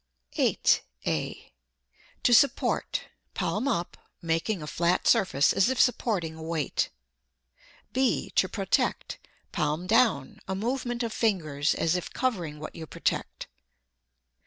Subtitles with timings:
[0.33, 0.81] 8.
[1.05, 1.51] (a)
[2.23, 3.03] To support:
[3.35, 6.89] palm up, making a flat surface as if supporting a weight;
[7.93, 9.19] (b) to protect:
[9.51, 13.45] palm down; a movement of fingers as if covering what you protect.